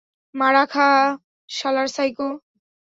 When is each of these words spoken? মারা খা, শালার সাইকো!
মারা 0.35 0.63
খা, 0.73 0.89
শালার 1.49 1.87
সাইকো! 1.95 2.27